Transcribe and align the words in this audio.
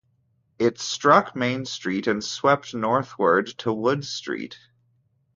It 0.57 0.79
struck 0.79 1.35
Main 1.35 1.63
Street 1.63 2.07
and 2.07 2.23
swept 2.23 2.73
northward 2.73 3.45
to 3.59 3.71
Wood 3.71 4.03
Street. 4.03 4.57